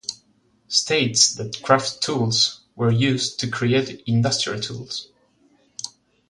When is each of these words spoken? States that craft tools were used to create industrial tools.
States 0.67 1.31
that 1.35 1.61
craft 1.61 2.01
tools 2.01 2.61
were 2.75 2.89
used 2.89 3.39
to 3.39 3.47
create 3.47 4.01
industrial 4.07 4.59
tools. 4.59 5.11